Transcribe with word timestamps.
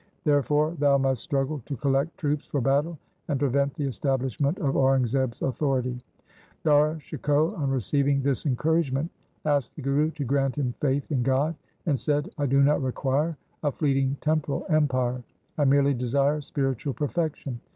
Therefore 0.23 0.71
thou 0.79 0.97
must 0.97 1.21
struggle 1.21 1.61
to 1.67 1.77
collect 1.77 2.17
troops 2.17 2.47
for 2.47 2.59
battle 2.59 2.97
and 3.27 3.39
prevent 3.39 3.75
the 3.75 3.85
establishment 3.85 4.57
of 4.57 4.75
Aurangzeb's 4.75 5.43
authority' 5.43 6.01
Dara 6.65 6.99
Shikoh 6.99 7.53
on 7.53 7.69
receiving 7.69 8.23
this 8.23 8.47
encouragement 8.47 9.11
asked 9.45 9.75
the 9.75 9.83
Guru 9.83 10.09
to 10.09 10.25
grant 10.25 10.55
him 10.55 10.73
faith 10.81 11.11
in 11.11 11.21
God, 11.21 11.53
and 11.85 11.99
said,' 11.99 12.31
I 12.39 12.47
do 12.47 12.63
not 12.63 12.81
require 12.81 13.37
a 13.61 13.71
fleeting 13.71 14.17
temporal 14.21 14.65
empire. 14.69 15.21
I 15.59 15.65
merely 15.65 15.93
desire 15.93 16.41
spiritual 16.41 16.95
perfection. 16.95 17.59